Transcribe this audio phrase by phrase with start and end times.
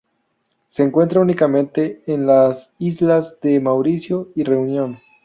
[0.67, 4.97] Se encuentra únicamente en las islas de Mauricio y Reunión.